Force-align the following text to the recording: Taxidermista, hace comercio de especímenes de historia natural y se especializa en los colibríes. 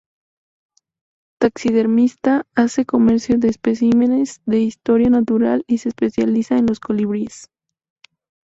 Taxidermista, 1.39 2.47
hace 2.55 2.87
comercio 2.87 3.37
de 3.37 3.49
especímenes 3.49 4.41
de 4.47 4.57
historia 4.57 5.11
natural 5.11 5.63
y 5.67 5.77
se 5.77 5.89
especializa 5.89 6.57
en 6.57 6.65
los 6.65 6.79
colibríes. 6.79 7.51